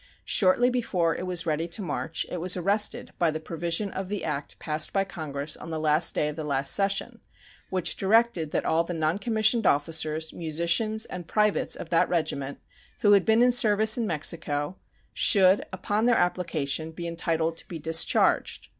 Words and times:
Shortly 0.25 0.71
before 0.71 1.15
it 1.15 1.27
was 1.27 1.45
ready 1.45 1.67
to 1.67 1.81
march 1.83 2.25
it 2.27 2.37
was 2.37 2.57
arrested 2.57 3.13
by 3.19 3.29
the 3.29 3.39
provision 3.39 3.91
of 3.91 4.09
the 4.09 4.23
act 4.25 4.57
passed 4.57 4.91
by 4.91 5.03
Congress 5.03 5.55
on 5.55 5.69
the 5.69 5.79
last 5.79 6.15
day 6.15 6.27
of 6.29 6.35
the 6.35 6.43
last 6.43 6.73
session, 6.73 7.21
which 7.69 7.97
directed 7.97 8.49
that 8.49 8.65
all 8.65 8.83
the 8.83 8.95
noncommissioned 8.95 9.67
officers, 9.67 10.33
musicians, 10.33 11.05
and 11.05 11.27
privates 11.27 11.75
of 11.75 11.89
that 11.89 12.09
regiment 12.09 12.57
who 13.01 13.11
had 13.11 13.25
been 13.25 13.43
in 13.43 13.51
service 13.51 13.95
in 13.95 14.07
Mexico 14.07 14.75
should, 15.13 15.63
upon 15.71 16.07
their 16.07 16.17
application, 16.17 16.89
be 16.91 17.07
entitled 17.07 17.55
to 17.57 17.67
be 17.67 17.77
discharged. 17.77 18.69